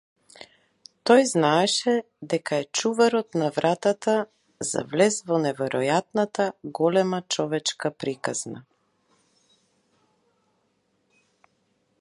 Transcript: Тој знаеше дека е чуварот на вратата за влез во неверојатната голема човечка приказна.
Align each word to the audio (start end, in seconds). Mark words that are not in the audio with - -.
Тој 1.09 1.19
знаеше 1.31 1.91
дека 2.33 2.57
е 2.61 2.65
чуварот 2.79 3.37
на 3.41 3.49
вратата 3.57 4.15
за 4.69 4.81
влез 4.93 5.17
во 5.27 5.39
неверојатната 5.43 6.47
голема 6.79 7.19
човечка 7.35 7.93
приказна. 8.05 8.63